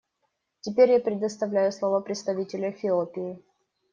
Теперь 0.61 0.89
я 0.93 0.99
предоставляю 0.99 1.71
слово 1.71 1.99
представителю 1.99 2.71
Эфиопии. 2.71 3.37